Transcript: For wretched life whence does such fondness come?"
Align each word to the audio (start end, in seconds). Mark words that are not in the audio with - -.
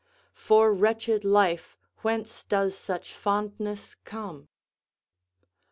For 0.33 0.73
wretched 0.73 1.23
life 1.23 1.77
whence 2.01 2.43
does 2.43 2.75
such 2.75 3.13
fondness 3.13 3.93
come?" 4.03 4.47